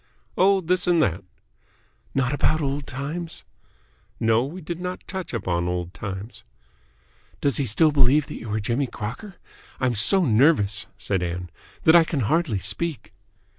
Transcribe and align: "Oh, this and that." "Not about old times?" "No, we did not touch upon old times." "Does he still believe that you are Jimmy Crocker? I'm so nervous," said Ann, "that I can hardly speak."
"Oh, 0.35 0.61
this 0.61 0.87
and 0.87 0.99
that." 1.03 1.23
"Not 2.15 2.33
about 2.33 2.59
old 2.59 2.87
times?" 2.87 3.43
"No, 4.19 4.43
we 4.43 4.59
did 4.59 4.79
not 4.81 5.05
touch 5.07 5.31
upon 5.31 5.67
old 5.67 5.93
times." 5.93 6.43
"Does 7.39 7.57
he 7.57 7.67
still 7.67 7.91
believe 7.91 8.25
that 8.25 8.39
you 8.39 8.51
are 8.51 8.59
Jimmy 8.59 8.87
Crocker? 8.87 9.35
I'm 9.79 9.93
so 9.93 10.25
nervous," 10.25 10.87
said 10.97 11.21
Ann, 11.21 11.51
"that 11.83 11.95
I 11.95 12.03
can 12.03 12.21
hardly 12.21 12.57
speak." 12.57 13.13